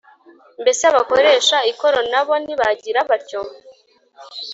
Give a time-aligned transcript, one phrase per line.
[0.61, 3.41] Mbese abakoresha ikoro na bo ntibagira batyo?